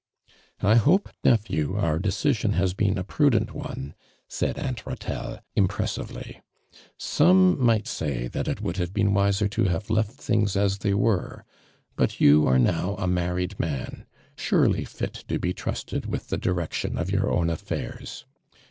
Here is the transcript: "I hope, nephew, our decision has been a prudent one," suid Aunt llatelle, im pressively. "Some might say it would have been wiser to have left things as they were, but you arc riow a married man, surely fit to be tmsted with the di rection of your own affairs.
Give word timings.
"I 0.61 0.77
hope, 0.77 1.09
nephew, 1.23 1.75
our 1.77 1.99
decision 1.99 2.53
has 2.53 2.73
been 2.73 2.97
a 2.97 3.03
prudent 3.03 3.53
one," 3.53 3.93
suid 4.27 4.57
Aunt 4.57 4.83
llatelle, 4.83 5.41
im 5.55 5.67
pressively. 5.67 6.41
"Some 6.97 7.63
might 7.63 7.87
say 7.87 8.27
it 8.33 8.61
would 8.61 8.77
have 8.77 8.95
been 8.95 9.13
wiser 9.13 9.47
to 9.49 9.65
have 9.65 9.91
left 9.91 10.13
things 10.13 10.55
as 10.57 10.79
they 10.79 10.95
were, 10.95 11.45
but 11.95 12.19
you 12.19 12.47
arc 12.47 12.61
riow 12.63 12.99
a 12.99 13.05
married 13.05 13.59
man, 13.59 14.07
surely 14.35 14.85
fit 14.85 15.13
to 15.27 15.37
be 15.37 15.53
tmsted 15.53 16.07
with 16.07 16.29
the 16.29 16.37
di 16.39 16.49
rection 16.49 16.99
of 16.99 17.11
your 17.11 17.29
own 17.29 17.51
affairs. 17.51 18.25